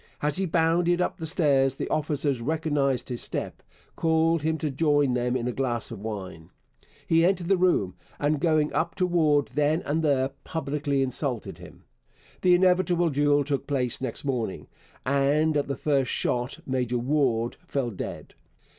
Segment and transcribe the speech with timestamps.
[0.23, 3.61] As he bounded up the stairs, the officers, recognizing his step,
[3.95, 6.49] called to him to join them in a glass of wine.
[7.05, 11.83] He entered the room, and going up to Warde then and there publicly insulted him.
[12.41, 14.65] The inevitable duel took place next morning,
[15.05, 18.33] and at the first shot Major Warde fell dead.